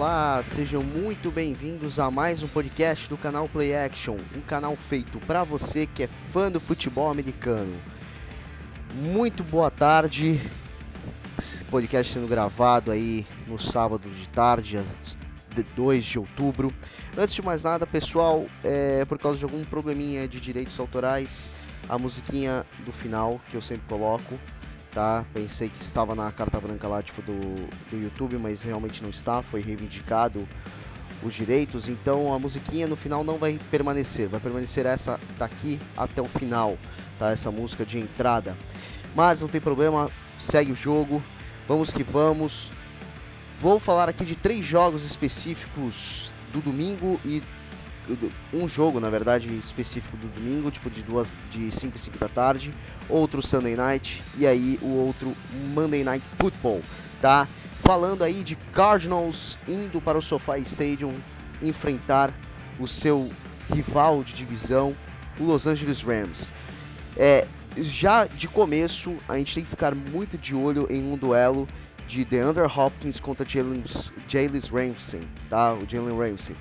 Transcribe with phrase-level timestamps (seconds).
[0.00, 5.18] olá, sejam muito bem-vindos a mais um podcast do canal Play Action, um canal feito
[5.26, 7.74] para você que é fã do futebol americano.
[8.94, 10.40] Muito boa tarde,
[11.38, 14.82] esse podcast sendo gravado aí no sábado de tarde,
[15.54, 16.72] de 2 de outubro.
[17.14, 21.50] Antes de mais nada, pessoal, é, por causa de algum probleminha de direitos autorais,
[21.86, 24.38] a musiquinha do final que eu sempre coloco
[24.92, 25.24] tá?
[25.32, 27.40] Pensei que estava na carta branca lá, tipo, do,
[27.90, 30.46] do YouTube, mas realmente não está, foi reivindicado
[31.22, 36.22] os direitos, então a musiquinha no final não vai permanecer, vai permanecer essa daqui até
[36.22, 36.78] o final,
[37.18, 37.30] tá?
[37.30, 38.56] Essa música de entrada.
[39.14, 41.22] Mas não tem problema, segue o jogo,
[41.68, 42.68] vamos que vamos.
[43.60, 47.42] Vou falar aqui de três jogos específicos do domingo e
[48.52, 52.28] um jogo, na verdade, específico do domingo, tipo de duas de 5 e 5 da
[52.28, 52.74] tarde,
[53.08, 55.34] outro Sunday Night e aí o outro
[55.74, 56.82] Monday Night Football,
[57.20, 57.46] tá?
[57.78, 61.14] Falando aí de Cardinals indo para o SoFi Stadium
[61.62, 62.32] enfrentar
[62.78, 63.30] o seu
[63.72, 64.94] rival de divisão,
[65.38, 66.50] o Los Angeles Rams.
[67.16, 67.46] É,
[67.76, 71.68] já de começo, a gente tem que ficar muito de olho em um duelo
[72.06, 73.84] de DeAndre Hopkins contra Jalen
[74.72, 75.74] Ramsey, tá?
[75.74, 76.56] O Jalen Ramsey.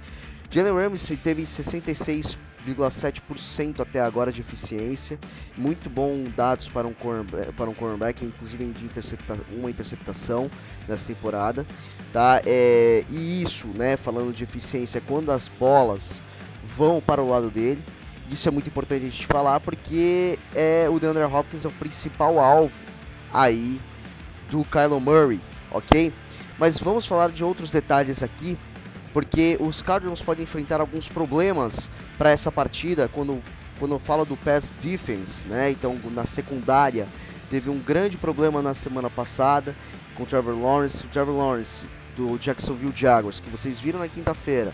[0.52, 5.20] Jalen Ramsey teve 66,7% até agora de eficiência,
[5.56, 10.50] muito bom dados para um cornerback, para um cornerback inclusive de intercepta, uma interceptação
[10.88, 11.68] nessa temporada,
[12.12, 12.42] tá?
[12.46, 16.24] É, e isso, né, falando de eficiência, quando as bolas
[16.66, 17.84] vão para o lado dele,
[18.32, 22.40] isso é muito importante a gente falar porque é o DeAndre Hopkins é o principal
[22.40, 22.80] alvo
[23.32, 23.80] aí
[24.50, 25.40] do Kylo Murray,
[25.72, 26.12] ok?
[26.58, 28.58] Mas vamos falar de outros detalhes aqui
[29.14, 33.42] porque os Cardinals podem enfrentar alguns problemas para essa partida quando
[33.80, 35.72] quando eu falo do pass defense, né?
[35.72, 37.08] Então, na secundária,
[37.50, 39.74] teve um grande problema na semana passada
[40.16, 41.86] com o Trevor Lawrence, Trevor Lawrence
[42.16, 44.74] do Jacksonville Jaguars, que vocês viram na quinta-feira.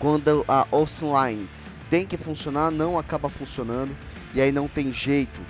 [0.00, 1.48] Quando a offline
[1.88, 3.96] tem que funcionar, não acaba funcionando
[4.34, 5.40] e aí não tem jeito.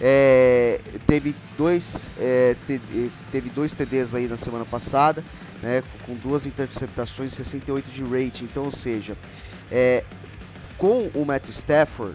[0.00, 2.54] É, teve dois é,
[3.32, 5.24] teve dois TDs aí na semana passada
[5.62, 8.44] né, com duas interceptações e 68 de rating.
[8.44, 9.16] Então, ou seja,
[9.70, 10.04] é,
[10.78, 12.14] com o Matthew Stafford,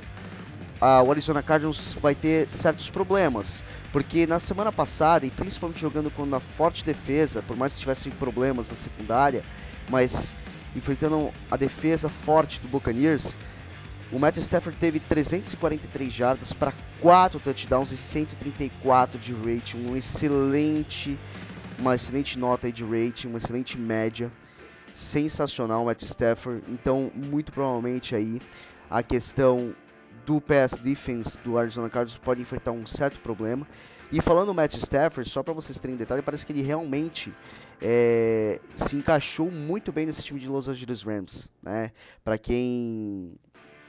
[0.79, 6.09] a, o Arizona Cardinals vai ter certos problemas, porque na semana passada, e principalmente jogando
[6.09, 9.43] com uma forte defesa, por mais que tivessem problemas na secundária,
[9.89, 10.35] mas
[10.75, 13.35] enfrentando a defesa forte do Buccaneers,
[14.11, 21.17] o Matthew Stafford teve 343 jardas para 4 touchdowns e 134 de rating, um excelente
[21.81, 24.31] uma excelente nota de rating, uma excelente média,
[24.93, 28.39] sensacional Matt Stafford, então muito provavelmente aí
[28.89, 29.73] a questão
[30.23, 33.67] do pass defense do Arizona Cardinals pode enfrentar um certo problema.
[34.11, 37.33] E falando do Matt Stafford, só para vocês terem detalhe, parece que ele realmente
[37.81, 41.91] é, se encaixou muito bem nesse time de Los Angeles Rams, né?
[42.23, 43.33] Para quem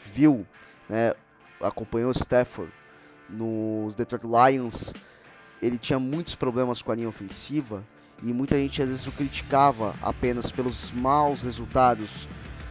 [0.03, 0.47] viu,
[0.89, 1.13] né,
[1.61, 2.73] acompanhou o Stafford
[3.29, 4.95] nos Detroit Lions,
[5.63, 7.85] ele tinha muitos problemas com a linha ofensiva
[8.23, 12.27] e muita gente às vezes o criticava apenas pelos maus resultados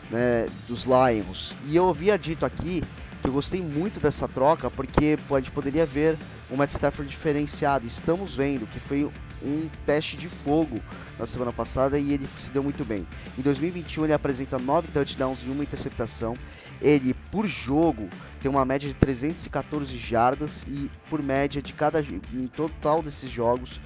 [0.09, 1.55] né, dos Lions.
[1.67, 2.83] E eu havia dito aqui
[3.21, 6.17] que eu gostei muito dessa troca porque a gente poderia ver
[6.51, 7.87] um Matt Stafford diferenciado.
[7.87, 9.09] Estamos vendo que foi
[9.43, 10.79] um teste de fogo
[11.17, 13.07] na semana passada e ele se deu muito bem.
[13.37, 16.35] Em 2021 ele apresenta 9 touchdowns e uma interceptação.
[16.81, 18.09] Ele, por jogo,
[18.41, 23.79] tem uma média de 314 jardas e por média de cada em total desses jogos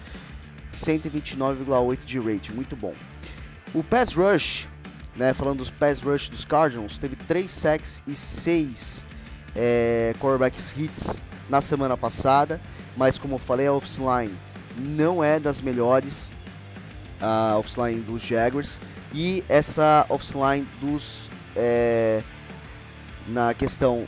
[0.74, 2.94] 129,8 de rate, muito bom.
[3.74, 4.68] O pass rush,
[5.16, 9.08] né, falando dos pass rush dos Cardinals, teve 3 sacks e 6
[9.56, 12.60] é, quarterbacks hits na semana passada,
[12.98, 14.32] mas como eu falei, a offline
[14.78, 16.32] não é das melhores,
[17.22, 18.80] a offline dos Jaguars
[19.14, 22.22] e essa offline dos é,
[23.28, 24.06] na questão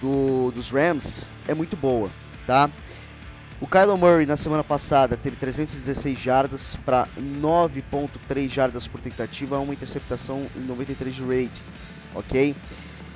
[0.00, 2.10] do, dos Rams é muito boa,
[2.46, 2.68] tá?
[3.60, 9.72] O Kylo Murray na semana passada teve 316 jardas para 9.3 jardas por tentativa, uma
[9.72, 11.62] interceptação em 93 de rate,
[12.14, 12.54] ok?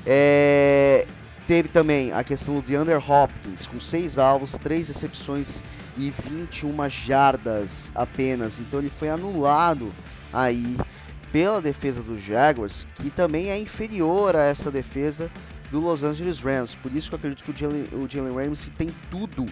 [0.05, 1.07] É,
[1.47, 5.63] teve também a questão do DeAndre Hopkins com 6 alvos, 3 recepções
[5.97, 8.59] e 21 jardas apenas.
[8.59, 9.93] Então ele foi anulado
[10.33, 10.77] aí
[11.31, 15.31] pela defesa dos Jaguars, que também é inferior a essa defesa
[15.71, 16.75] do Los Angeles Rams.
[16.75, 19.47] Por isso que eu acredito que o Jalen, o Jalen Ramsey tem tudo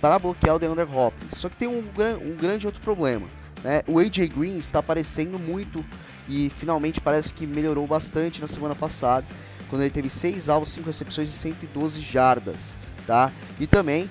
[0.00, 1.38] para bloquear o DeAndre Hopkins.
[1.38, 3.26] Só que tem um, um grande outro problema.
[3.62, 3.82] Né?
[3.86, 5.84] O AJ Green está aparecendo muito
[6.28, 9.26] e finalmente parece que melhorou bastante na semana passada,
[9.68, 12.76] quando ele teve 6 alvos, 5 recepções e 112 jardas.
[13.06, 13.30] Tá?
[13.58, 14.08] E também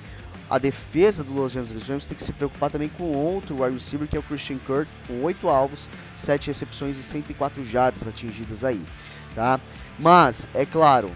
[0.49, 4.07] a defesa do Los Angeles Rams tem que se preocupar também com outro wide receiver
[4.07, 8.81] que é o Christian Kirk, com 8 alvos, 7 recepções e 104 jardas atingidas aí,
[9.35, 9.59] tá?
[9.99, 11.11] Mas, é claro,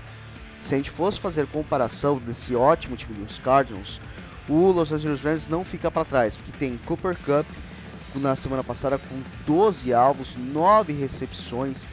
[0.59, 4.00] se a gente fosse fazer comparação desse ótimo time dos Cardinals,
[4.47, 7.45] o Los Angeles Rams não fica para trás, porque tem Cooper Cup
[8.15, 11.88] na semana passada com 12 alvos, 9 recepções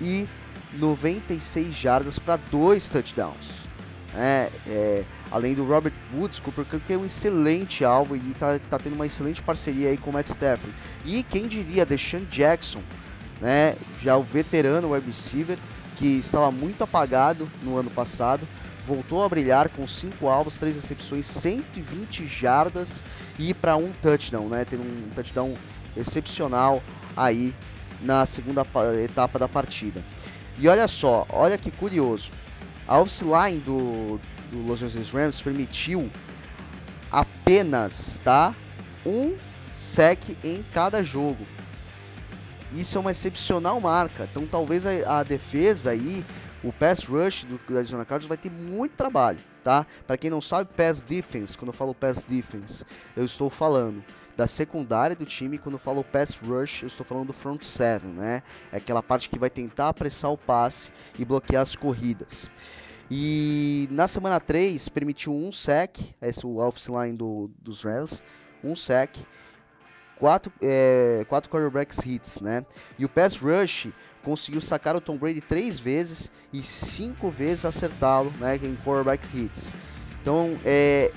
[0.00, 0.26] e
[0.74, 3.68] 96 jardas para dois touchdowns.
[4.14, 8.58] É, é, além do Robert Woods, Cooper Cup que é um excelente alvo e está
[8.58, 10.74] tá tendo uma excelente parceria aí com o Matt Stafford.
[11.04, 12.80] E quem diria, Deshaun Jackson,
[13.40, 15.58] né, já o veterano wide receiver,
[15.96, 18.46] que estava muito apagado no ano passado,
[18.86, 23.04] voltou a brilhar com 5 alvos, 3 recepções, 120 jardas
[23.38, 24.64] e para um touchdown, né?
[24.64, 25.54] Teve um touchdown
[25.96, 26.82] excepcional
[27.16, 27.54] aí
[28.00, 28.66] na segunda
[29.02, 30.02] etapa da partida.
[30.58, 32.30] E olha só, olha que curioso.
[32.86, 34.18] A offline do,
[34.50, 36.10] do Los Angeles Rams permitiu
[37.10, 38.54] apenas, tá?
[39.04, 39.36] Um
[39.74, 41.46] sec em cada jogo.
[42.72, 44.28] Isso é uma excepcional marca.
[44.30, 46.24] Então talvez a, a defesa aí,
[46.62, 49.86] o pass rush do Arizona Cardinals vai ter muito trabalho, tá?
[50.06, 52.84] Para quem não sabe, pass defense, quando eu falo pass defense,
[53.16, 54.04] eu estou falando
[54.36, 58.10] da secundária do time, quando eu falo pass rush, eu estou falando do front seven,
[58.10, 58.42] né?
[58.70, 62.48] É aquela parte que vai tentar apressar o passe e bloquear as corridas.
[63.10, 68.22] E na semana 3 permitiu um sec, esse é o office line do, dos Rams,
[68.62, 69.16] um sec,
[70.16, 72.66] quatro, é, quatro quarterbacks hits, né?
[72.98, 73.88] E o pass rush
[74.22, 78.56] conseguiu sacar o Tom Brady três vezes e cinco vezes acertá-lo, né?
[78.56, 79.72] Em quarterback hits.
[80.20, 81.10] Então é,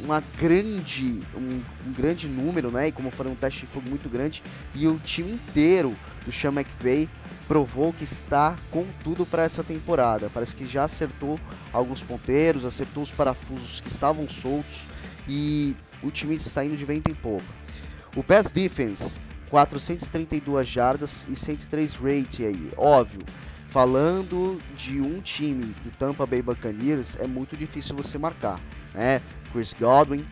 [0.00, 2.88] uma grande, um, um, grande número, né?
[2.88, 4.42] E como foi um teste de fogo muito grande,
[4.74, 7.08] e o time inteiro do Sean McVay
[7.46, 10.30] provou que está com tudo para essa temporada.
[10.32, 11.38] Parece que já acertou
[11.72, 14.86] alguns ponteiros, acertou os parafusos que estavam soltos
[15.28, 17.44] e o time está indo de vento em pouco.
[18.16, 19.18] O Pass Defense,
[19.50, 23.22] 432 jardas e 103 rate aí, óbvio.
[23.68, 28.60] Falando de um time do Tampa Bay Buccaneers, é muito difícil você marcar,
[28.94, 29.20] né?
[29.52, 30.24] Chris Godwin,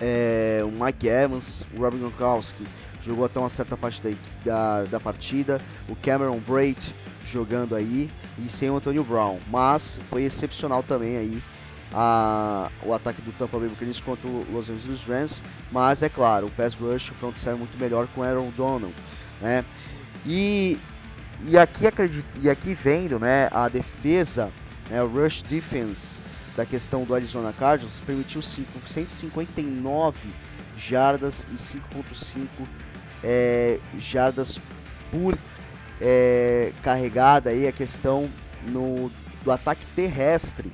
[0.00, 2.64] é, o Mike Evans, o Robin Gronkowski
[3.08, 4.10] jogou até uma certa parte da,
[4.44, 6.94] da, da partida, o Cameron Braid
[7.24, 11.42] jogando aí e sem o Antonio Brown, mas foi excepcional também aí
[11.92, 16.48] a, o ataque do Tampa Bay Buccaneers contra o Los Angeles Rams, mas é claro,
[16.48, 18.94] o pass rush, o front saiu muito melhor com Aaron Donald,
[19.40, 19.64] né?
[20.26, 20.78] E,
[21.46, 24.50] e aqui acredito, e aqui vendo, né, a defesa,
[24.90, 26.20] né, o rush defense
[26.54, 30.28] da questão do Arizona Cardinals permitiu 159
[30.76, 32.46] jardas e 5.5
[33.22, 34.60] é, jardas
[35.10, 35.36] por
[36.00, 38.28] é, carregada aí a questão
[38.68, 39.10] no,
[39.42, 40.70] do ataque terrestre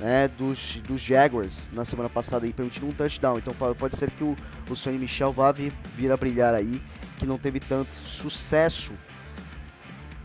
[0.00, 3.38] né, dos, dos Jaguars na semana passada aí permitindo um touchdown.
[3.38, 4.36] Então pode ser que o,
[4.68, 6.82] o Sonny Michel vá vir, vir a brilhar aí,
[7.18, 8.92] que não teve tanto sucesso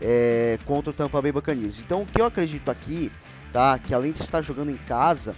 [0.00, 1.78] é, contra o Tampa Bay Buccaneers.
[1.78, 3.10] Então o que eu acredito aqui
[3.52, 3.78] tá?
[3.78, 5.34] Que além de estar jogando em casa,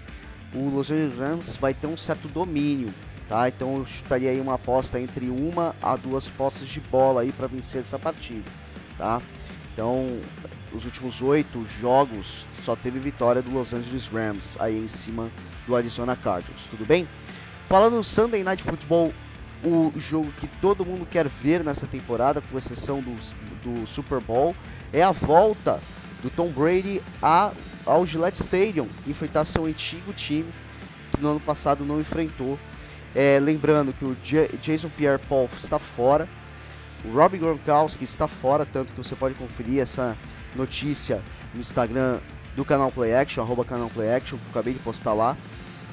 [0.55, 2.93] o Los Angeles Rams vai ter um certo domínio,
[3.31, 3.49] tá?
[3.49, 7.47] Então eu chutaria aí uma aposta entre uma a duas postas de bola aí para
[7.47, 8.51] vencer essa partida,
[8.99, 9.23] tá?
[9.73, 10.21] Então,
[10.75, 15.29] os últimos oito jogos só teve vitória do Los Angeles Rams aí em cima
[15.65, 17.09] do Arizona Cardinals, tudo bem?
[17.69, 19.15] Falando no Sunday Night Football,
[19.63, 23.15] o jogo que todo mundo quer ver nessa temporada, com exceção do,
[23.63, 24.57] do Super Bowl,
[24.93, 25.81] é a volta
[26.21, 27.53] do Tom Brady a
[27.87, 30.53] ao Gillette Stadium enfrentar seu antigo time
[31.15, 32.59] que no ano passado não enfrentou.
[33.15, 36.29] É, lembrando que o J Jason Pierre-Paul está fora,
[37.05, 40.17] o Robbie Gronkowski está fora, tanto que você pode conferir essa
[40.55, 41.21] notícia
[41.55, 42.21] no Instagram
[42.55, 45.37] do canal Play Action, arroba canal Play Action, que eu acabei de postar lá.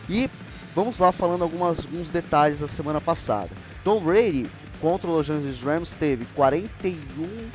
[0.09, 0.29] E
[0.75, 3.49] vamos lá falando algumas, alguns detalhes da semana passada.
[3.83, 4.47] Tom Brady
[4.81, 7.49] contra o Los Angeles Rams teve 41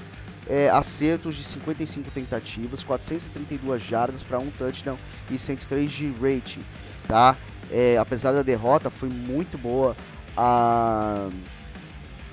[0.48, 4.98] é, acertos de 55 tentativas, 432 jardas para um touchdown
[5.30, 6.62] e 103 de rating,
[7.06, 7.36] tá?
[7.72, 9.96] É, apesar da derrota, foi muito boa
[10.36, 11.28] a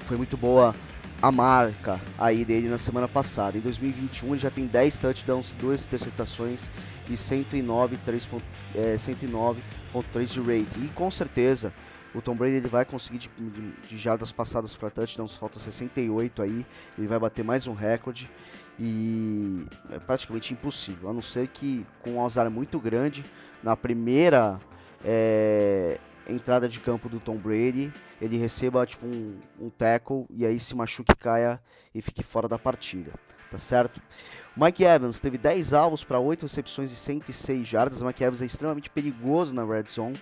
[0.06, 0.76] foi muito boa
[1.22, 3.58] a marca aí dele na semana passada.
[3.58, 6.70] Em 2021 ele já tem 10 touchdowns, 2 interceptações
[7.10, 7.98] e 109
[8.76, 10.86] é, 109.3 de rating.
[10.86, 11.74] E com certeza
[12.14, 16.42] o Tom Brady ele vai conseguir de, de, de jardas passadas para touchdowns, falta 68
[16.42, 16.66] aí.
[16.98, 18.30] Ele vai bater mais um recorde
[18.80, 23.26] e é praticamente impossível, a não ser que com um azar muito grande
[23.62, 24.60] na primeira
[25.04, 27.92] é, entrada de campo do Tom Brady,
[28.22, 31.62] ele receba tipo um, um tackle e aí se machuque, caia
[31.94, 33.12] e fique fora da partida,
[33.50, 34.02] tá certo?
[34.56, 38.02] Mike Evans teve 10 alvos para 8 recepções e 106 jardas.
[38.02, 40.20] Mike Evans é extremamente perigoso na red zone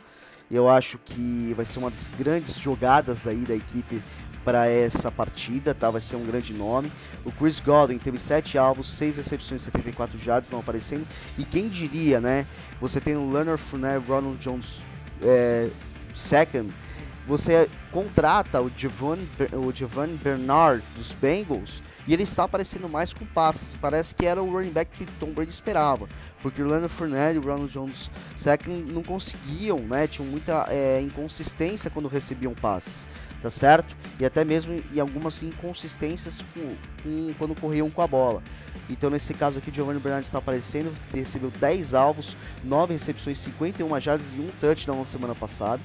[0.52, 4.02] Eu acho que vai ser uma das grandes jogadas aí da equipe
[4.48, 5.90] para essa partida, tá?
[5.90, 6.90] Vai ser um grande nome.
[7.26, 11.06] O Chris Godwin teve 7 alvos, 6 recepções, 74 jardas, não aparecendo.
[11.38, 12.48] E quem diria, né?
[12.80, 14.80] Você tem o Leonard Fournette, Ronald Jones
[15.22, 15.70] é,
[16.14, 16.72] second,
[17.28, 19.18] você contrata o Javon,
[19.52, 23.76] o Bernard dos Bengals e ele está aparecendo mais com passes.
[23.76, 26.08] Parece que era o running back que Tom Brady esperava.
[26.42, 30.08] Porque o Leonard Fournette e o Ronald Jones second não conseguiam, né?
[30.08, 33.06] Tinham muita é, inconsistência quando recebiam passes
[33.42, 33.96] tá certo?
[34.20, 38.42] E até mesmo em algumas inconsistências com, com, quando corriam com a bola.
[38.90, 44.34] Então nesse caso aqui, Giovanni Bernardes está aparecendo, recebeu 10 alvos, 9 recepções, 51 jardas
[44.34, 45.82] e um touchdown na semana passada.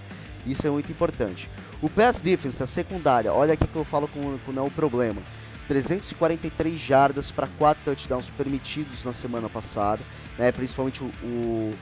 [0.46, 1.48] Isso é muito importante.
[1.80, 4.70] O pass defense, a secundária, olha aqui que eu falo com, com não é o
[4.70, 5.22] problema.
[5.68, 10.02] 343 jardas para 4 touchdowns permitidos na semana passada,
[10.38, 10.50] né?
[10.52, 11.74] principalmente o, o,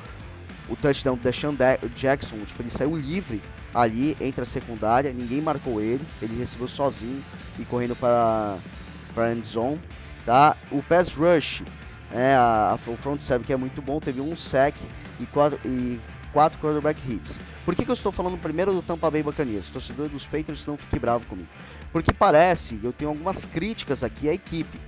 [0.68, 1.56] o touchdown do Deshaun
[1.94, 3.42] Jackson, tipo, ele saiu livre
[3.74, 7.22] ali entre a secundária, ninguém marcou ele, ele recebeu sozinho
[7.58, 8.58] e correndo para
[9.14, 9.80] para end zone,
[10.24, 10.56] tá?
[10.70, 11.62] O pass rush,
[12.12, 14.76] é, a, a, o front seven que é muito bom, teve um sack
[15.18, 15.98] e quatro, e
[16.32, 17.40] quatro quarterback hits.
[17.64, 19.70] Por que, que eu estou falando primeiro do Tampa Bay Buccaneers?
[19.70, 21.48] Torcedor dos Patriots não fique bravo comigo.
[21.92, 24.80] Porque parece, eu tenho algumas críticas aqui à equipe,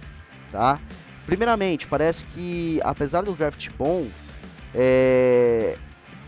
[0.51, 0.81] tá?
[1.27, 4.07] Primeiramente, parece que apesar do draft bom,
[4.75, 5.77] é,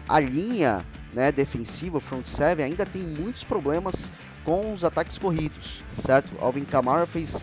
[0.08, 4.10] a linha né, defensiva, front seven, ainda tem muitos problemas
[4.44, 6.30] com os ataques corridos, certo?
[6.40, 7.42] Alvin Kamara fez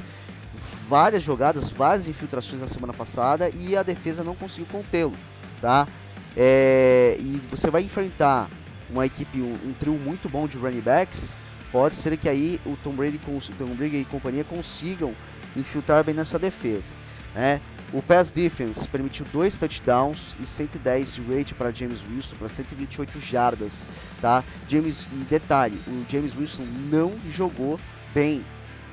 [0.92, 5.14] várias jogadas, várias infiltrações na semana passada e a defesa não conseguiu contê-lo,
[5.62, 5.88] tá?
[6.36, 8.50] É, e você vai enfrentar
[8.90, 11.34] uma equipe, um, um, trio muito bom de running backs,
[11.72, 13.18] pode ser que aí o Tom Brady,
[13.58, 15.14] Tom Brady e companhia consigam
[15.56, 16.94] infiltrar bem nessa defesa,
[17.34, 17.62] né?
[17.94, 23.18] O pass defense permitiu dois touchdowns e 110 de rate para James Wilson para 128
[23.18, 23.88] jardas,
[24.22, 24.44] tá?
[24.68, 27.80] James e detalhe, o James Wilson não jogou
[28.14, 28.44] bem,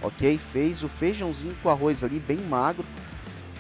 [0.03, 0.39] ok?
[0.39, 2.85] Fez o feijãozinho com arroz ali bem magro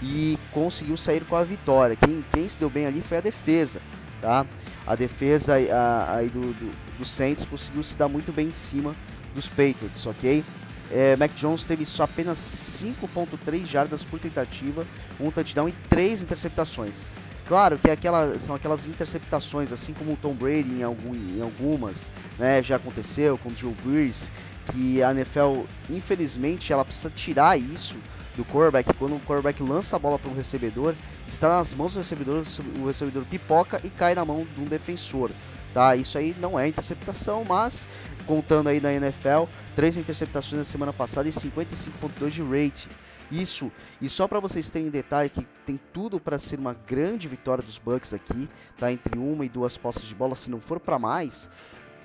[0.02, 1.97] e conseguiu sair com a vitória.
[1.97, 3.80] Quem, quem se deu bem ali foi a defesa,
[4.21, 4.47] tá?
[4.87, 8.95] A defesa aí do, do, do Saints conseguiu se dar muito bem em cima
[9.35, 10.45] dos Patriots, ok?
[10.90, 14.87] É, Mac Jones teve só apenas 5.3 jardas por tentativa,
[15.21, 17.04] um touchdown e três interceptações.
[17.47, 21.40] Claro que é aquela, são aquelas interceptações, assim como o Tom Brady em, algum, em
[21.40, 24.30] algumas, né, já aconteceu com o Drew Brees,
[24.73, 27.97] que a NFL, infelizmente, ela precisa tirar isso
[28.37, 28.93] do quarterback.
[28.95, 30.95] Quando o quarterback lança a bola para um recebedor,
[31.27, 32.45] está nas mãos do recebedor,
[32.81, 35.31] o recebedor pipoca e cai na mão de um defensor.
[35.75, 35.95] Tá?
[35.97, 37.87] Isso aí não é interceptação, mas
[38.27, 39.45] contando aí na NFL,
[39.75, 42.89] três interceptações na semana passada e 55.2 de rate.
[43.31, 43.71] Isso,
[44.01, 47.79] e só para vocês terem detalhe que tem tudo para ser uma grande vitória dos
[47.79, 48.49] Bucks aqui,
[48.79, 48.91] tá?
[48.91, 51.51] Entre uma e duas postas de bola, se não for para mais,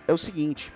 [0.06, 0.74] é o seguinte,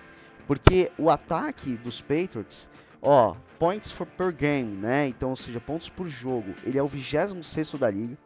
[0.48, 2.70] porque o ataque dos Patriots,
[3.02, 5.06] ó, points for per game, né?
[5.06, 8.16] Então, ou seja, pontos por jogo, ele é o 26 da liga.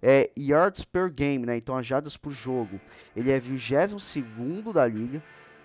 [0.00, 1.56] É, yards per game, né?
[1.56, 2.80] Então, as jardas por jogo,
[3.16, 4.14] ele é 22
[4.72, 5.20] da liga.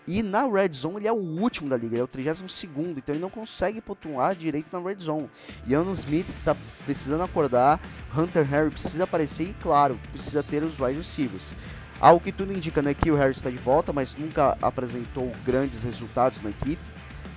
[0.08, 2.63] E na Red Zone ele é o último da liga, ele é o 32
[2.98, 5.29] então ele não consegue pontuar direito na Red Zone.
[5.67, 6.55] Ian Smith está
[6.86, 7.79] precisando acordar,
[8.17, 11.55] Hunter Harry precisa aparecer e, claro, precisa ter os wide receivers.
[12.01, 15.84] Algo que tudo indica né, que o Harry está de volta, mas nunca apresentou grandes
[15.84, 16.81] resultados na equipe.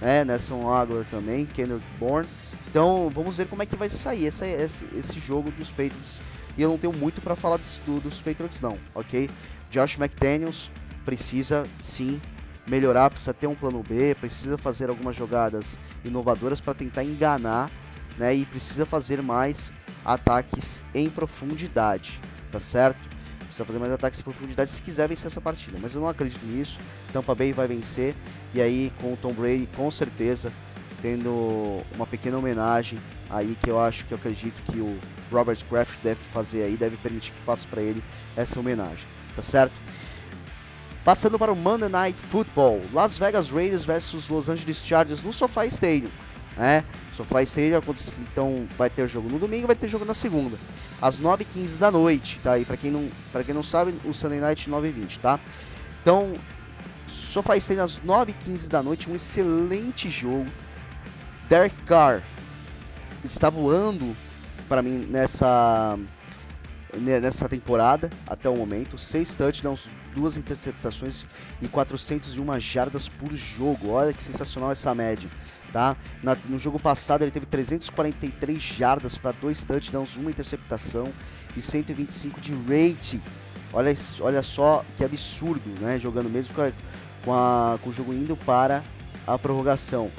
[0.00, 2.26] Né, Nelson Aguilar também, Kenneth Bourne.
[2.70, 4.46] Então vamos ver como é que vai sair esse,
[4.96, 6.22] esse, jogo dos Patriots.
[6.56, 9.28] E eu não tenho muito para falar desse, do, dos Patriots não, ok?
[9.70, 10.70] Josh McDaniels
[11.04, 12.20] precisa sim
[12.66, 17.70] melhorar, precisa ter um plano B, precisa fazer algumas jogadas inovadoras para tentar enganar,
[18.16, 18.34] né?
[18.34, 22.18] E precisa fazer mais ataques em profundidade,
[22.50, 23.13] tá certo?
[23.54, 26.44] Precisa fazer mais ataques em profundidade se quiser vencer essa partida, mas eu não acredito
[26.44, 26.76] nisso.
[27.12, 28.12] Tampa Bay vai vencer
[28.52, 30.52] e aí com o Tom Brady com certeza
[31.00, 32.98] tendo uma pequena homenagem
[33.30, 34.98] aí que eu acho que eu acredito que o
[35.30, 38.02] Robert Kraft deve fazer aí, deve permitir que faça para ele
[38.36, 39.06] essa homenagem,
[39.36, 39.74] tá certo?
[41.04, 45.68] Passando para o Monday Night Football, Las Vegas Raiders versus Los Angeles Chargers no SoFi
[45.68, 46.10] Stadium.
[46.56, 46.82] Né?
[47.12, 47.80] SoFi Stadium,
[48.32, 50.58] então vai ter jogo no domingo, vai ter jogo na segunda,
[51.00, 52.58] às 9h15 da noite, tá?
[52.58, 55.38] E para quem não, para quem não sabe, o Sunday Night 9h20, tá?
[56.00, 56.34] Então,
[57.08, 60.46] SoFi Stadium às 9h15 da noite, um excelente jogo.
[61.48, 62.22] Derek Carr
[63.24, 64.16] está voando
[64.68, 65.98] para mim nessa
[66.96, 71.24] nessa temporada até o momento, seis touchdowns, duas interceptações
[71.60, 73.90] e 401 jardas por jogo.
[73.90, 75.28] Olha que sensacional essa média,
[75.72, 75.96] tá?
[76.22, 81.08] Na, no jogo passado ele teve 343 jardas para dois touchdowns, uma interceptação
[81.56, 83.20] e 125 de rate,
[83.74, 85.98] Olha, olha só que absurdo, né?
[85.98, 86.72] Jogando mesmo com, a,
[87.24, 88.84] com, a, com o jogo indo para
[89.26, 90.10] a prorrogação.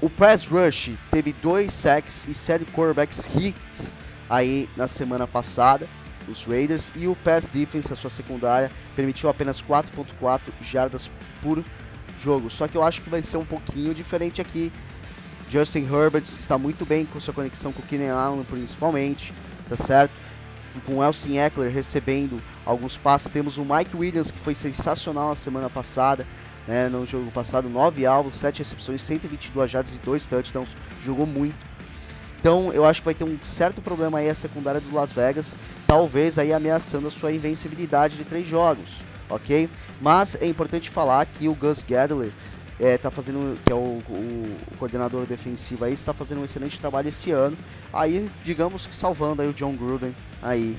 [0.00, 3.92] O pass rush teve dois sacks e sete quarterbacks hits
[4.28, 5.86] aí na semana passada,
[6.28, 11.10] os Raiders, e o pass defense, a sua secundária, permitiu apenas 4.4 jardas
[11.42, 11.64] por
[12.20, 12.50] jogo.
[12.50, 14.72] Só que eu acho que vai ser um pouquinho diferente aqui.
[15.48, 19.34] Justin Herbert está muito bem com sua conexão com o Keenan Allen principalmente,
[19.68, 20.12] tá certo?
[20.86, 23.30] Com o Elston Eckler recebendo alguns passes.
[23.30, 26.26] Temos o Mike Williams que foi sensacional na semana passada
[26.66, 31.71] né, no jogo passado, 9 alvos, 7 recepções, 122 jardas e 2 touchdowns, jogou muito.
[32.42, 35.56] Então eu acho que vai ter um certo problema aí a secundária do Las Vegas,
[35.86, 39.70] talvez aí ameaçando a sua invencibilidade de três jogos, ok?
[40.00, 42.32] Mas é importante falar que o Gus Gadler
[42.80, 46.80] é, tá fazendo, que é o, o, o, coordenador defensivo aí, está fazendo um excelente
[46.80, 47.56] trabalho esse ano.
[47.92, 50.76] Aí, digamos que salvando aí o John Gruden aí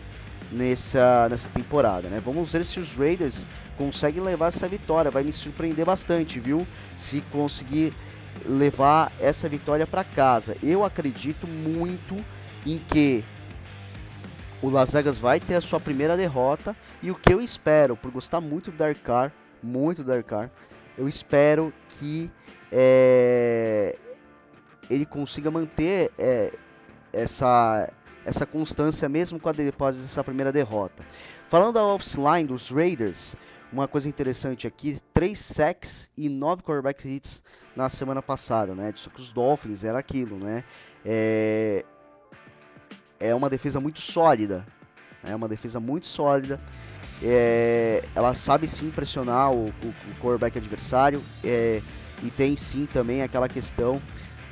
[0.52, 2.22] nessa, nessa temporada, né?
[2.24, 5.10] Vamos ver se os Raiders conseguem levar essa vitória.
[5.10, 6.68] Vai me surpreender bastante, viu?
[6.98, 7.94] Se conseguir
[8.46, 10.56] levar essa vitória para casa.
[10.62, 12.24] Eu acredito muito
[12.66, 13.24] em que
[14.62, 18.12] o Las Vegas vai ter a sua primeira derrota e o que eu espero, por
[18.12, 20.50] gostar muito do Dark Car, muito do Dark Car,
[20.98, 22.32] eu espero que
[22.72, 23.98] é,
[24.90, 26.54] ele consiga manter é,
[27.12, 27.90] essa
[28.26, 31.04] essa constância mesmo com a depois dessa primeira derrota.
[31.50, 33.36] Falando da offline dos Raiders,
[33.74, 37.44] uma coisa interessante aqui, 3 sacks e 9 quarterback hits
[37.76, 38.94] na semana passada, né?
[38.96, 40.64] Só que os Dolphins era aquilo, né?
[41.04, 41.84] É,
[43.20, 44.64] é uma defesa muito sólida,
[45.24, 46.62] é uma defesa muito sólida.
[47.22, 51.82] É, ela sabe sim pressionar o, o, o quarterback adversário é,
[52.22, 54.00] e tem sim também aquela questão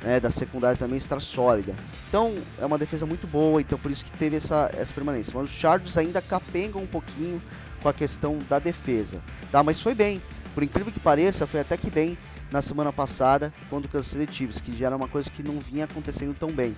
[0.02, 1.74] né, da secundária também estar sólida.
[2.08, 5.32] Então é uma defesa muito boa, então por isso que teve essa, essa permanência.
[5.34, 7.40] Mas os Chargers ainda capengam um pouquinho
[7.82, 9.62] com a questão da defesa, tá?
[9.62, 10.22] Mas foi bem,
[10.54, 12.16] por incrível que pareça, foi até que bem
[12.50, 16.34] na semana passada contra o Kansas que já era uma coisa que não vinha acontecendo
[16.38, 16.76] tão bem.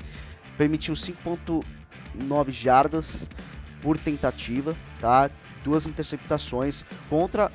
[0.57, 3.29] Permitiu 5.9 jardas
[3.83, 5.31] por tentativa, tá?
[5.63, 7.51] Duas interceptações contra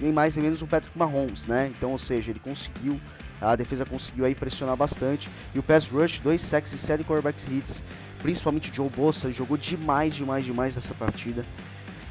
[0.00, 1.66] nem mais nem menos o Patrick Mahomes, né?
[1.66, 3.00] Então, ou seja, ele conseguiu
[3.40, 5.30] a defesa conseguiu aí pressionar bastante.
[5.54, 7.82] E o pass rush, dois sacks e sete quarterbacks hits.
[8.20, 11.44] Principalmente o Joe Bossa jogou demais, demais, demais nessa partida.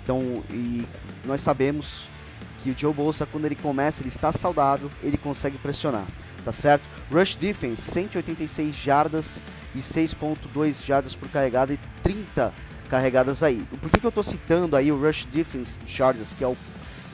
[0.07, 0.87] Então, e
[1.25, 2.05] nós sabemos
[2.63, 6.05] que o Joe Bossa, quando ele começa, ele está saudável, ele consegue pressionar,
[6.45, 6.81] tá certo?
[7.11, 9.43] Rush defense, 186 jardas
[9.75, 12.53] e 6.2 jardas por carregada e 30
[12.89, 13.61] carregadas aí.
[13.81, 16.55] Por que, que eu estou citando aí o rush defense do Chargers, que é o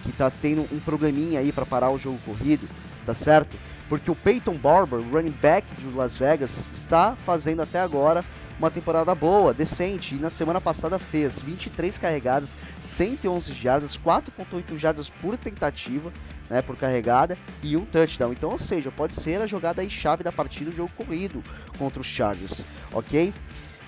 [0.04, 2.70] que está tendo um probleminha aí para parar o jogo corrido,
[3.08, 3.58] tá certo?
[3.94, 8.26] porque o Peyton Barber, running back de Las Vegas, está fazendo até agora
[8.60, 15.10] uma temporada boa, decente, e na semana passada fez 23 carregadas, 111 jardas, 4.8 jardas
[15.10, 16.12] por tentativa,
[16.50, 18.32] né, por carregada e um touchdown.
[18.32, 21.44] Então, ou seja, pode ser a jogada chave da partida do jogo corrido
[21.78, 23.34] contra os Chargers, ok?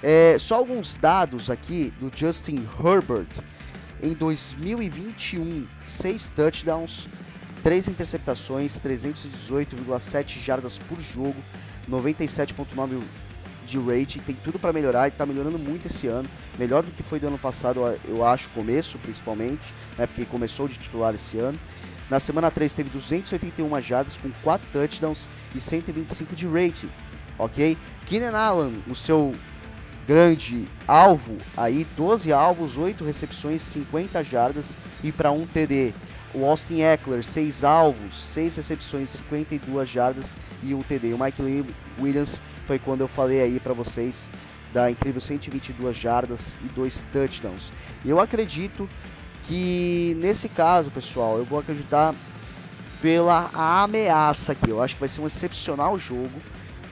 [0.01, 3.28] É, só alguns dados aqui do Justin Herbert.
[4.04, 7.08] Em 2021, 6 touchdowns,
[7.63, 11.36] 3 interceptações, 318,7 jardas por jogo,
[11.89, 13.01] 97,9
[13.65, 17.04] de rate, tem tudo para melhorar, e está melhorando muito esse ano, melhor do que
[17.04, 21.60] foi do ano passado, eu acho, começo principalmente, né, porque começou de titular esse ano.
[22.10, 26.89] Na semana 3 teve 281 jardas com 4 touchdowns e 125 de rating,
[27.38, 27.75] ok?
[28.06, 29.34] Keenan Allen, o seu
[30.08, 35.93] grande alvo aí, 12 alvos, 8 recepções, 50 jardas e para um TD.
[36.32, 41.13] O Austin Eckler, 6 alvos, 6 recepções, 52 jardas e um TD.
[41.13, 41.41] O Mike
[41.99, 44.30] Williams foi quando eu falei aí para vocês
[44.73, 47.71] da incrível 122 jardas e 2 touchdowns.
[48.04, 48.89] Eu acredito
[49.43, 52.13] que nesse caso, pessoal, eu vou acreditar
[53.01, 54.69] pela ameaça aqui.
[54.69, 56.41] Eu acho que vai ser um excepcional jogo.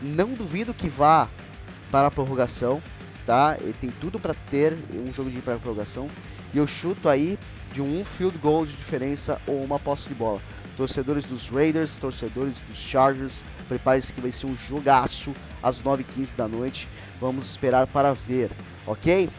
[0.01, 1.27] Não duvido que vá
[1.91, 2.81] para a prorrogação,
[3.25, 3.57] tá?
[3.59, 6.07] Ele tem tudo para ter um jogo de prorrogação.
[6.53, 7.37] E eu chuto aí
[7.73, 10.39] de um field goal de diferença ou uma posse de bola.
[10.77, 16.47] Torcedores dos Raiders, torcedores dos Chargers, prepare-se que vai ser um jogaço às 9h15 da
[16.47, 16.87] noite.
[17.19, 18.51] Vamos esperar para ver,
[18.85, 19.29] ok?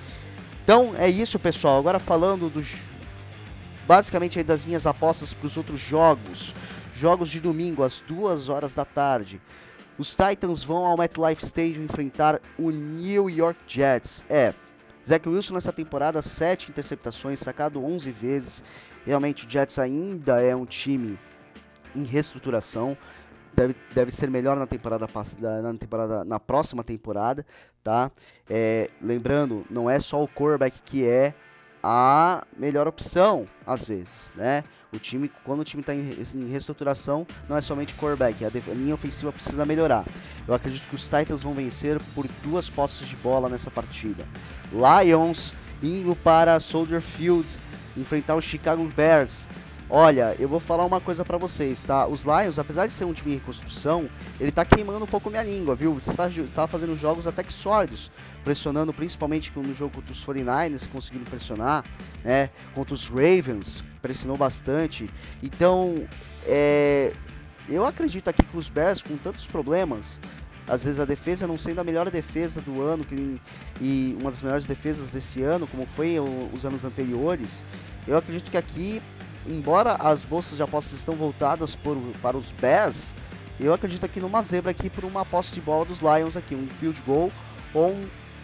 [0.62, 1.78] Então é isso, pessoal.
[1.78, 2.82] Agora falando dos
[3.86, 6.54] basicamente aí das minhas apostas para os outros jogos.
[6.94, 9.40] Jogos de domingo às 2 horas da tarde.
[9.96, 14.24] Os Titans vão ao MetLife Stadium enfrentar o New York Jets.
[14.28, 14.52] É,
[15.08, 18.64] Zach Wilson nessa temporada, 7 interceptações, sacado 11 vezes.
[19.06, 21.18] Realmente o Jets ainda é um time
[21.94, 22.96] em reestruturação.
[23.54, 25.06] Deve, deve ser melhor na temporada,
[25.38, 27.46] na temporada na próxima temporada,
[27.82, 28.10] tá?
[28.50, 31.34] É, lembrando, não é só o quarterback que é
[31.82, 34.64] a melhor opção, às vezes, né?
[34.90, 38.94] O time, quando o time está em, em, reestruturação, não é somente quarterback, a, linha
[38.94, 40.04] ofensiva precisa melhorar.
[40.48, 44.24] Eu acredito que os Titans vão vencer por duas posses de bola nessa partida.
[44.72, 47.46] Lions indo para Soldier Field
[47.96, 49.48] enfrentar o Chicago Bears.
[49.90, 52.06] Olha, eu vou falar uma coisa para vocês, tá?
[52.06, 54.08] Os Lions, apesar de ser um time em reconstrução,
[54.40, 55.98] ele tá queimando um pouco minha língua, viu?
[55.98, 58.10] Está tá fazendo jogos até que sólidos,
[58.42, 61.84] pressionando principalmente no jogo contra os 49ers, conseguindo pressionar,
[62.24, 62.48] né?
[62.74, 65.10] Contra os Ravens, pressionou bastante.
[65.42, 66.06] Então,
[66.46, 67.12] é,
[67.68, 70.18] eu acredito aqui que os Bears, com tantos problemas,
[70.66, 73.38] às vezes a defesa não sendo a melhor defesa do ano que,
[73.80, 77.66] e uma das melhores defesas desse ano, como foi os anos anteriores,
[78.06, 79.02] eu acredito que aqui
[79.46, 83.14] embora as bolsas de apostas estão voltadas por, para os Bears,
[83.58, 86.66] eu acredito aqui numa zebra aqui por uma posse de bola dos Lions aqui, um
[86.80, 87.30] field goal
[87.72, 87.96] ou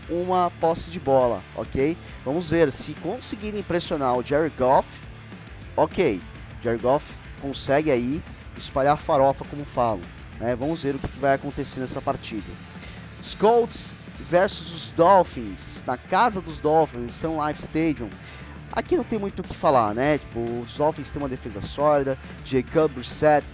[0.08, 1.96] uma posse de bola, ok?
[2.24, 4.88] Vamos ver, se conseguirem pressionar o Jerry Goff,
[5.76, 6.20] ok,
[6.62, 8.22] Jerry Goff consegue aí
[8.56, 10.00] espalhar farofa como falam,
[10.38, 10.54] né?
[10.54, 12.50] Vamos ver o que vai acontecer nessa partida.
[13.20, 13.94] Os Colts
[14.28, 18.08] versus os Dolphins, na casa dos Dolphins, Sun Life Stadium.
[18.72, 20.18] Aqui não tem muito o que falar, né?
[20.18, 22.16] Tipo, os Dolphins têm uma defesa sólida.
[22.44, 23.44] Jacob Brissett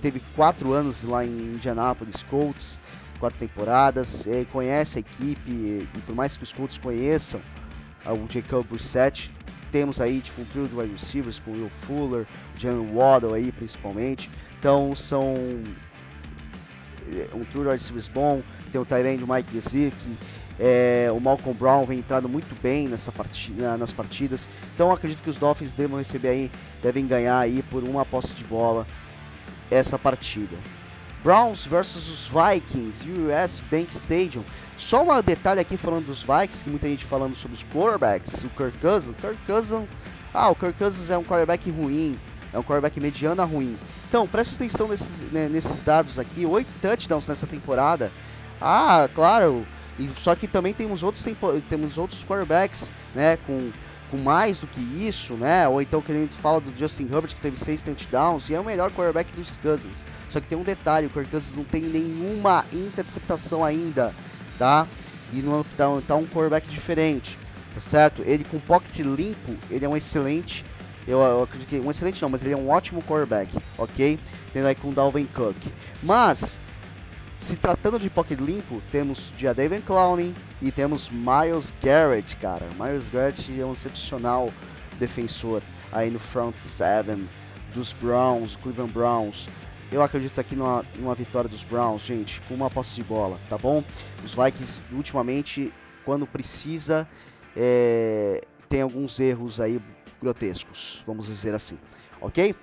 [0.00, 2.80] teve quatro anos lá em Indianapolis Colts,
[3.18, 4.24] quatro temporadas.
[4.26, 7.40] E conhece a equipe e, e, por mais que os Colts conheçam
[8.06, 9.32] uh, o Jacob Brissett,
[9.72, 14.30] temos aí tipo um trio de wide receivers com Will Fuller, Jalen Waddle aí principalmente.
[14.60, 15.34] Então são
[17.10, 18.42] é, um trio de wide receivers bom.
[18.70, 20.16] Tem o Tyrande Mike Gesicki
[20.58, 24.48] é, o Malcolm Brown vem entrando muito bem nessa partida, nas partidas.
[24.74, 26.50] Então acredito que os Dolphins devem receber aí,
[26.82, 28.86] devem ganhar aí por uma posse de bola
[29.70, 30.56] essa partida.
[31.22, 34.42] Browns versus os Vikings, US Bank Stadium.
[34.76, 38.48] Só um detalhe aqui falando dos Vikings, que muita gente falando sobre os quarterbacks, o
[38.50, 39.14] Kirk Cousins.
[39.20, 39.84] Kirk Cousins,
[40.34, 42.18] ah, o Kirk Cousins é um quarterback ruim,
[42.52, 43.78] é um quarterback mediano a ruim.
[44.08, 48.10] Então, preste atenção nesses, né, nesses dados aqui, oito touchdowns nessa temporada.
[48.60, 49.64] Ah, claro,
[49.98, 53.70] e, só que também temos outros, tempo, temos outros quarterbacks, né, com,
[54.10, 55.68] com mais do que isso, né?
[55.68, 58.60] Ou então que a gente fala do Justin Herbert, que teve seis touchdowns, e é
[58.60, 60.04] o melhor quarterback dos Cousins.
[60.28, 64.14] Só que tem um detalhe, o Kirk Cousins não tem nenhuma interceptação ainda,
[64.58, 64.86] tá?
[65.32, 67.38] E não tá, tá um quarterback diferente,
[67.74, 68.22] tá certo?
[68.24, 70.64] Ele com pocket limpo, ele é um excelente
[71.06, 74.18] eu, eu, acredito que um excelente não, mas ele é um ótimo quarterback, ok?
[74.52, 75.56] Tendo aí com o Dalvin Cook.
[76.02, 76.58] Mas
[77.42, 82.64] se tratando de pocket limpo, temos Jadavion Clowney e temos Miles Garrett, cara.
[82.78, 84.52] Miles Garrett é um excepcional
[84.96, 87.28] defensor aí no front seven
[87.74, 89.48] dos Browns, Cleveland Browns.
[89.90, 93.58] Eu acredito aqui numa, numa vitória dos Browns, gente, com uma posse de bola, tá
[93.58, 93.82] bom?
[94.24, 95.72] Os Vikings, ultimamente,
[96.04, 97.08] quando precisa,
[97.56, 99.82] é, tem alguns erros aí
[100.20, 101.76] grotescos, vamos dizer assim,
[102.20, 102.54] ok?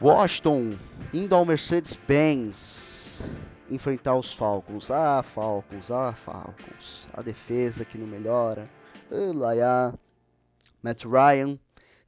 [0.00, 0.72] Washington
[1.12, 3.05] indo ao Mercedes-Benz
[3.70, 4.90] enfrentar os Falcons.
[4.90, 7.08] Ah, Falcons, ah, Falcons.
[7.12, 8.68] A defesa que não melhora.
[9.10, 9.92] Ulaiá.
[10.82, 11.58] Matt Ryan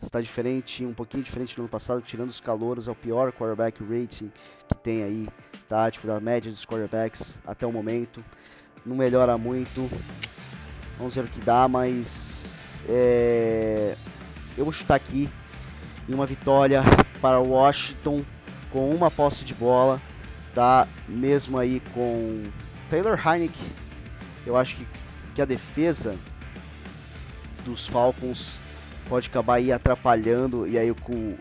[0.00, 3.82] está diferente, um pouquinho diferente do ano passado, tirando os calouros, é o pior quarterback
[3.82, 4.30] rating
[4.68, 5.28] que tem aí,
[5.68, 5.90] tá?
[5.90, 8.24] Tipo, da média dos quarterbacks até o momento.
[8.86, 9.90] Não melhora muito.
[10.96, 13.96] Vamos ver o que dá, mas é...
[14.56, 15.28] eu vou chutar aqui
[16.08, 16.82] em uma vitória
[17.20, 18.24] para Washington
[18.70, 20.00] com uma posse de bola
[20.58, 22.50] tá mesmo aí com
[22.90, 23.70] Taylor Heineken.
[24.44, 24.86] Eu acho que,
[25.36, 26.16] que a defesa
[27.64, 28.56] dos Falcons
[29.08, 31.36] pode acabar aí atrapalhando e aí com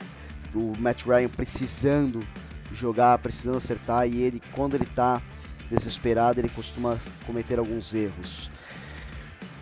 [0.54, 2.20] o Matt Ryan precisando
[2.72, 5.20] jogar, precisando acertar e ele quando ele tá
[5.68, 8.52] desesperado, ele costuma cometer alguns erros.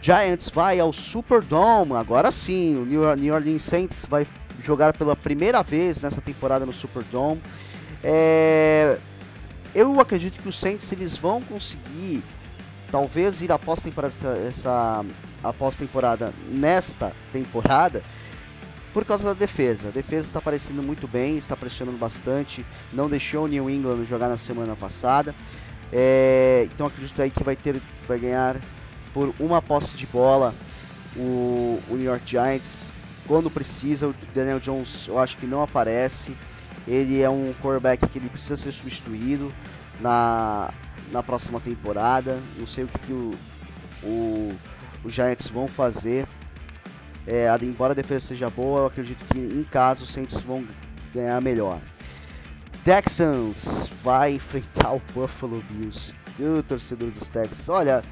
[0.02, 4.28] Giants vai ao Superdome, agora sim, o New Orleans Saints vai
[4.62, 7.42] jogar pela primeira vez nessa temporada no Superdome.
[8.04, 9.00] É,
[9.76, 12.24] eu acredito que os Saints eles vão conseguir
[12.90, 14.14] talvez ir após temporada
[14.48, 15.04] essa
[15.44, 18.02] após temporada nesta temporada
[18.94, 19.90] por causa da defesa.
[19.90, 24.30] A defesa está aparecendo muito bem, está pressionando bastante, não deixou o New England jogar
[24.30, 25.36] na semana passada.
[25.92, 28.60] É, então acredito aí que vai ter vai ganhar
[29.14, 30.56] por uma posse de bola
[31.16, 32.92] o, o New York Giants
[33.28, 34.08] quando precisa.
[34.08, 36.36] O Daniel Jones eu acho que não aparece.
[36.88, 39.52] Ele é um quarterback que ele precisa ser substituído
[40.00, 40.72] na,
[41.12, 42.40] na próxima temporada.
[42.58, 43.34] Não sei o que, que o,
[44.04, 44.54] o,
[45.04, 46.28] os Giants vão fazer.
[47.28, 50.64] É, embora a defesa seja boa, eu acredito que em caso os Saints vão
[51.14, 51.80] ganhar melhor.
[52.84, 56.16] Texans vai enfrentar o Buffalo Bills.
[56.40, 57.70] O torcedor dos Texans.
[57.70, 58.04] Olha,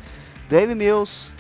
[0.50, 1.32] Dave Mills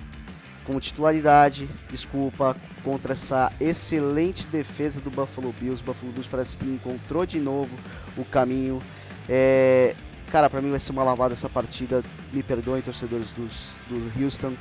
[0.65, 5.83] como titularidade, desculpa, contra essa excelente defesa do Buffalo Bills.
[5.83, 7.75] Buffalo Bills parece que encontrou de novo
[8.17, 8.81] o caminho.
[9.27, 9.95] É,
[10.31, 12.03] cara, para mim vai ser uma lavada essa partida.
[12.31, 14.53] Me perdoem, torcedores dos, do Houston.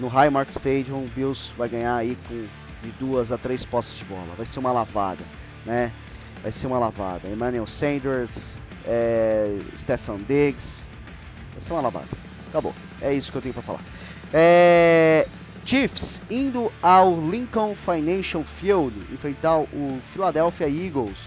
[0.00, 2.46] No Highmark Stadium, o Bills vai ganhar aí com
[2.84, 4.34] de duas a três posses de bola.
[4.36, 5.22] Vai ser uma lavada,
[5.64, 5.90] né?
[6.42, 7.28] Vai ser uma lavada.
[7.28, 10.86] Emmanuel Sanders, é, Stefan Diggs.
[11.52, 12.08] Vai ser uma lavada.
[12.48, 12.74] Acabou.
[13.00, 13.80] É isso que eu tenho para falar.
[14.32, 15.26] É,
[15.64, 21.18] Chiefs indo ao Lincoln Financial Field enfrentar o Philadelphia Eagles,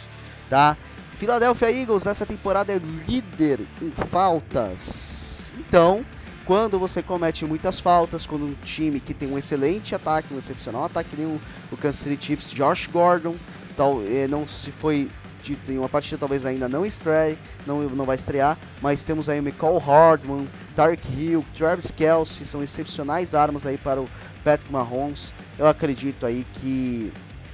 [0.50, 0.78] tá?
[1.18, 5.52] Philadelphia Eagles nessa temporada é líder em faltas.
[5.58, 6.06] Então,
[6.46, 10.86] quando você comete muitas faltas, quando um time que tem um excelente ataque, um excepcional
[10.86, 13.36] ataque, nem o, o Kansas City Chiefs, Josh Gordon,
[13.76, 15.10] tal, eh, não se foi
[15.44, 19.40] dito em uma partida, talvez ainda não estreie, não, não vai estrear, mas temos aí
[19.40, 24.10] o Michael Hardman, Tark Hill, Travis Kelsey, são excepcionais armas aí para o
[24.44, 25.34] Patrick Mahomes.
[25.58, 27.12] Eu acredito aí que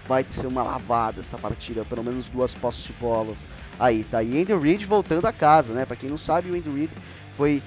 [0.07, 3.47] vai ser uma lavada essa partida, pelo menos duas posses de bolas
[3.79, 4.21] aí, tá?
[4.21, 5.85] E Andy Reid voltando a casa, né?
[5.85, 6.91] Para quem não sabe, o Andy Reid
[7.33, 7.61] foi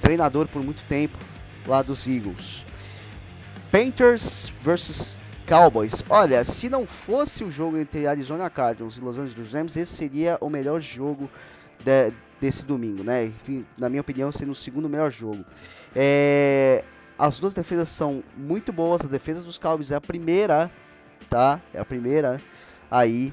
[0.00, 1.18] treinador por muito tempo
[1.66, 2.62] lá dos Eagles.
[3.70, 6.02] Panthers versus Cowboys.
[6.08, 10.38] Olha, se não fosse o jogo entre Arizona Cardinals e Los Angeles Rams, esse seria
[10.40, 11.30] o melhor jogo
[11.84, 13.26] de, desse domingo, né?
[13.26, 15.44] Enfim, na minha opinião, seria o segundo melhor jogo.
[15.94, 16.84] É,
[17.18, 19.02] as duas defesas são muito boas.
[19.02, 20.70] A defesa dos Cowboys é a primeira,
[21.28, 21.60] tá?
[21.72, 22.40] É a primeira
[22.90, 23.32] aí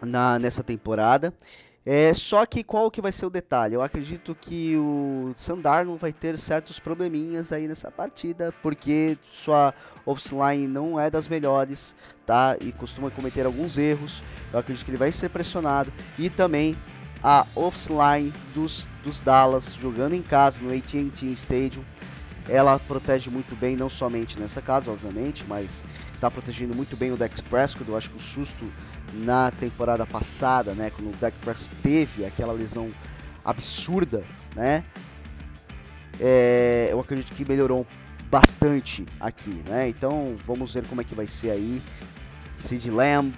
[0.00, 1.34] na nessa temporada.
[1.90, 3.74] É, só que qual que vai ser o detalhe?
[3.74, 9.72] Eu acredito que o Sandarno vai ter certos probleminhas aí nessa partida, porque sua
[10.04, 11.96] offline não é das melhores,
[12.26, 12.58] tá?
[12.60, 14.22] E costuma cometer alguns erros.
[14.52, 16.76] Eu acredito que ele vai ser pressionado e também
[17.22, 21.82] a offline dos, dos Dallas jogando em casa no AT&T Stadium
[22.48, 27.16] ela protege muito bem, não somente nessa casa, obviamente, mas está protegendo muito bem o
[27.16, 27.88] Dex Prescott.
[27.88, 28.64] Eu acho que o susto
[29.12, 32.90] na temporada passada, né, quando o Dex Prescott teve aquela lesão
[33.44, 34.84] absurda, né,
[36.20, 37.86] é, eu acredito que melhorou
[38.30, 39.88] bastante aqui, né?
[39.88, 41.80] Então vamos ver como é que vai ser aí.
[42.56, 43.32] Sid Lamb,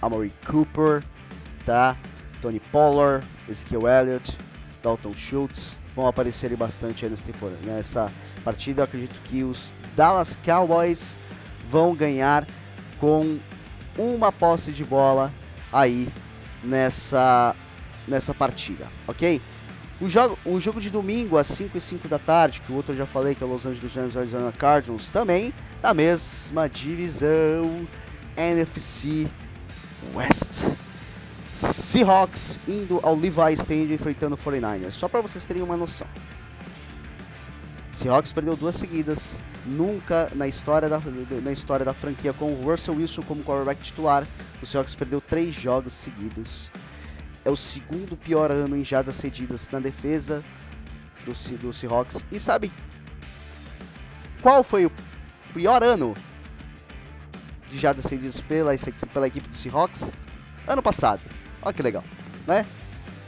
[0.00, 1.02] Amory Cooper,
[1.64, 1.96] tá?
[2.40, 4.38] Tony Pollard, Ezekiel Elliott,
[4.82, 7.58] Dalton Schultz, vão aparecer bastante nessa temporada.
[7.64, 8.10] Nessa
[8.44, 11.18] partida, eu acredito que os Dallas Cowboys
[11.68, 12.46] vão ganhar
[12.98, 13.38] com
[13.96, 15.32] uma posse de bola
[15.72, 16.08] aí
[16.62, 17.54] nessa,
[18.06, 19.40] nessa partida, ok?
[20.00, 22.92] O jogo, o jogo de domingo às 5 e 5 da tarde, que o outro
[22.92, 27.86] eu já falei que é Los Angeles Rams Arizona Cardinals, também na mesma divisão
[28.36, 29.28] NFC
[30.14, 30.70] West.
[31.52, 34.92] Seahawks indo ao Levi Stadium enfrentando o 49ers.
[34.92, 36.06] Só para vocês terem uma noção.
[37.92, 39.38] Seahawks perdeu duas seguidas.
[39.66, 41.00] Nunca na história da,
[41.42, 44.26] na história da franquia com o Russell Wilson como quarterback titular.
[44.62, 46.70] O Seahawks perdeu três jogos seguidos.
[47.44, 50.42] É o segundo pior ano em jardas cedidas na defesa
[51.24, 52.24] do, do Seahawks.
[52.30, 52.72] E sabe
[54.42, 54.92] qual foi o
[55.52, 56.14] pior ano
[57.70, 58.72] de jardas cedidas pela,
[59.12, 60.12] pela equipe do Seahawks?
[60.66, 61.20] Ano passado.
[61.62, 62.04] Olha que legal,
[62.46, 62.64] né?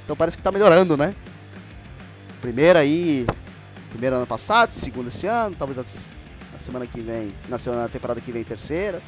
[0.05, 1.15] Então parece que tá melhorando, né?
[2.41, 3.27] Primeira aí,
[3.91, 5.79] primeiro ano passado, segundo esse ano, talvez
[6.63, 9.03] semana que vem, na semana na temporada que vem terceira.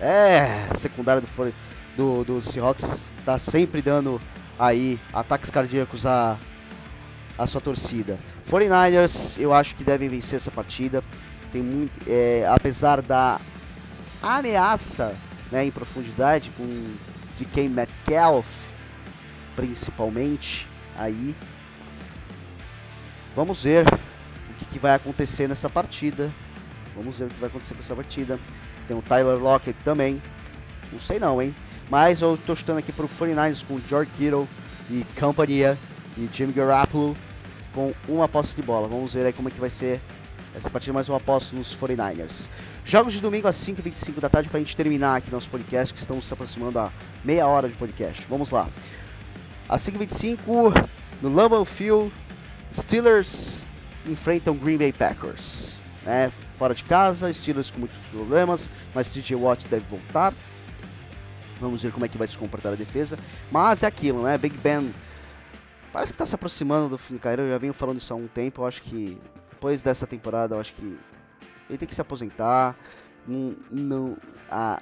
[0.00, 1.54] É, a secundária do,
[1.96, 4.20] do, do Seahawks tá sempre dando
[4.58, 6.36] aí ataques cardíacos à,
[7.38, 8.18] à sua torcida.
[8.48, 11.02] 49ers, eu acho que devem vencer essa partida.
[11.50, 13.40] Tem muito, é, apesar da
[14.22, 15.14] ameaça
[15.50, 16.94] né, em profundidade com
[17.36, 18.68] de Ken Metcalf,
[19.56, 21.34] principalmente, aí.
[23.34, 26.30] Vamos ver o que, que, vai acontecer nessa partida.
[26.96, 28.38] Vamos ver o que vai acontecer com essa partida.
[28.86, 30.20] Tem o Tyler Lockett também.
[30.92, 31.54] Não sei não, hein?
[31.90, 34.48] Mas eu tô chutando aqui pro 49ers com George Kittle
[34.90, 35.78] e companhia
[36.16, 37.16] e Jimmy Garoppolo
[37.74, 38.88] com uma posse de bola.
[38.88, 40.00] Vamos ver aí como é que vai ser
[40.54, 42.48] essa partida, mais uma aposta nos 49ers.
[42.84, 46.00] Jogos de domingo às 5h25 da tarde para a gente terminar aqui nosso podcast, que
[46.00, 46.92] estamos se aproximando a
[47.24, 48.26] meia hora de podcast.
[48.28, 48.68] Vamos lá.
[49.68, 50.88] Às 5h25,
[51.22, 52.12] no Lambeau Field,
[52.72, 53.62] Steelers
[54.06, 55.68] enfrentam Green Bay Packers.
[56.04, 56.30] Né?
[56.62, 60.32] Fora de casa, Steelers com muitos problemas, mas TJ Watt deve voltar.
[61.60, 63.18] Vamos ver como é que vai se comportar a defesa.
[63.50, 64.38] Mas é aquilo, né?
[64.38, 64.94] Big Ben
[65.92, 67.42] parece que está se aproximando do fim de carreira.
[67.42, 68.62] Eu já venho falando isso há um tempo.
[68.62, 69.18] Eu acho que
[69.50, 70.96] depois dessa temporada, eu acho que
[71.68, 72.76] ele tem que se aposentar.
[73.26, 74.16] Não, não,
[74.48, 74.80] a,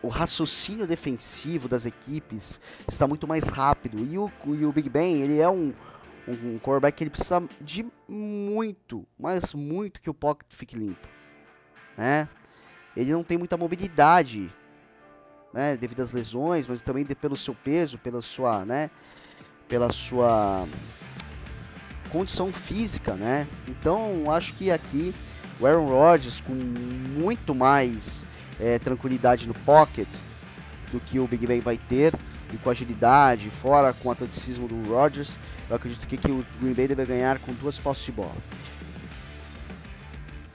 [0.00, 3.98] o raciocínio defensivo das equipes está muito mais rápido.
[3.98, 5.72] E o, e o Big Ben, ele é um,
[6.26, 11.08] um, um quarterback que ele precisa de muito, mas muito que o pocket fique limpo,
[11.96, 12.28] né?
[12.96, 14.50] Ele não tem muita mobilidade,
[15.52, 18.90] né, devido às lesões, mas também de, pelo seu peso, pela sua, né,
[19.68, 20.66] pela sua
[22.10, 23.46] condição física, né?
[23.68, 25.14] Então, acho que aqui
[25.60, 28.24] o Aaron Rodgers com muito mais
[28.60, 30.08] é, tranquilidade no pocket
[30.92, 32.14] do que o Big Ben vai ter
[32.54, 35.38] e com agilidade, fora com o atleticismo do Rodgers,
[35.68, 38.34] eu acredito que, que o Green Bay deve ganhar com duas posses de bola.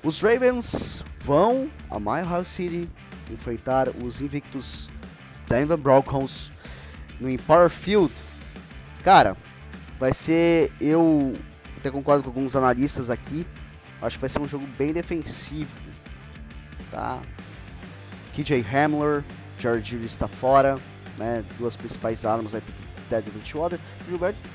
[0.01, 2.89] Os Ravens vão a My House City
[3.29, 4.89] enfrentar os invictos
[5.47, 6.51] Denver Broncos
[7.19, 8.13] no Empower Field.
[9.03, 9.35] Cara,
[9.99, 11.33] vai ser eu
[11.77, 13.45] até concordo com alguns analistas aqui.
[14.01, 15.77] Acho que vai ser um jogo bem defensivo,
[16.89, 17.19] tá?
[18.33, 19.25] KJ Hamler,
[19.59, 20.79] Jared Judy está fora,
[21.19, 21.43] né?
[21.59, 22.63] Duas principais armas aí
[23.09, 23.79] Ted Bridgewater.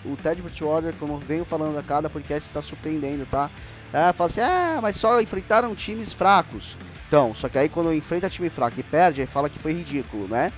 [0.04, 3.50] O Ted Bridgewater, como eu venho falando a cada podcast, está surpreendendo, tá?
[3.92, 6.76] É, fala assim, ah, mas só enfrentaram times fracos.
[7.06, 10.26] Então, só que aí quando enfrenta time fraco e perde, aí fala que foi ridículo,
[10.26, 10.52] né?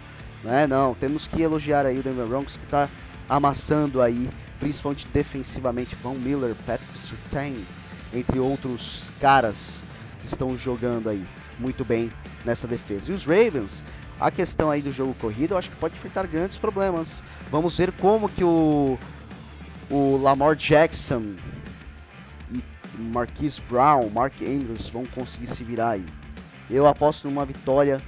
[0.68, 2.88] Não, temos que elogiar aí o Denver Broncos que está
[3.28, 7.56] amassando aí, principalmente defensivamente, Von Miller, Patrick Surtain,
[8.14, 9.84] entre outros caras
[10.20, 11.26] que estão jogando aí
[11.58, 12.12] muito bem
[12.44, 13.10] nessa defesa.
[13.10, 13.84] E os Ravens,
[14.20, 17.22] a questão aí do jogo corrido, eu acho que pode enfrentar grandes problemas.
[17.50, 18.98] Vamos ver como que o,
[19.90, 21.34] o Lamar Jackson
[22.50, 22.62] e
[22.98, 26.04] Marquise Brown, Mark Andrews vão conseguir se virar aí.
[26.70, 28.02] Eu aposto numa vitória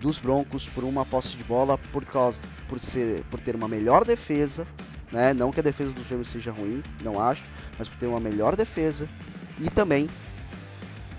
[0.00, 4.04] dos Broncos por uma posse de bola por causa por ser por ter uma melhor
[4.04, 4.66] defesa,
[5.12, 5.32] né?
[5.32, 7.44] Não que a defesa dos Ravens seja ruim, não acho,
[7.78, 9.08] mas por ter uma melhor defesa
[9.60, 10.08] e também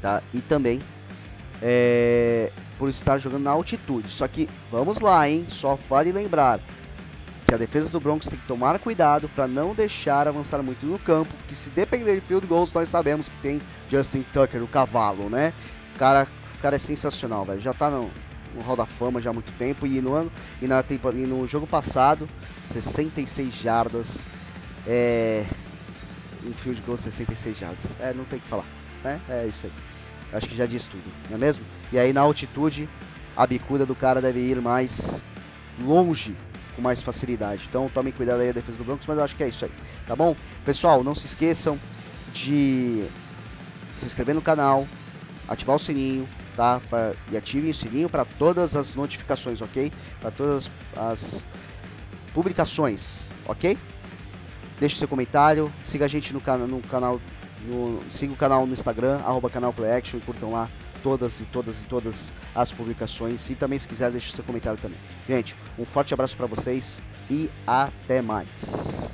[0.02, 0.22] tá?
[0.34, 0.82] E também
[1.62, 4.10] é, por estar jogando na altitude.
[4.10, 5.46] Só que vamos lá, hein?
[5.50, 6.60] Só vale lembrar
[7.46, 10.98] que a defesa do Broncos tem que tomar cuidado para não deixar avançar muito no
[11.00, 15.30] campo, porque se depender de field goals, nós sabemos que tem Justin Tucker, o cavalo,
[15.30, 15.54] né?
[15.96, 17.62] O cara, o cara é sensacional, velho.
[17.62, 18.10] Já tá no,
[18.54, 20.32] no Hall da Fama já há muito tempo e no ano
[20.62, 22.30] e, na, e no jogo passado
[22.68, 24.24] 66 jardas
[24.88, 25.46] é
[26.46, 28.66] um field goal 66 jardas é não tem que falar
[29.04, 29.93] né é isso aí
[30.34, 32.90] acho que já diz tudo não é mesmo e aí na altitude
[33.36, 35.26] a bicuda do cara deve ir mais
[35.82, 36.36] longe
[36.76, 39.44] com mais facilidade então tomem cuidado aí a defesa do Broncos mas eu acho que
[39.44, 39.72] é isso aí
[40.08, 41.80] tá bom pessoal não se esqueçam
[42.34, 43.06] de
[43.94, 44.88] se inscrever no canal
[45.48, 46.82] ativar o sininho tá?
[46.90, 49.92] Pra, e ativem o sininho para todas as notificações, ok?
[50.22, 51.48] Para todas as
[52.34, 53.78] publicações, ok?
[54.80, 57.20] Deixe seu comentário, siga a gente no, cana no canal,
[57.66, 60.70] no, siga o canal no Instagram, arroba canal PlayAction curtam lá
[61.02, 63.50] todas e todas e todas as publicações.
[63.50, 64.98] E também se quiser deixe seu comentário também.
[65.28, 69.12] Gente, um forte abraço para vocês e até mais.